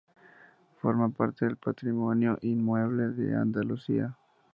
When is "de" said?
3.09-3.35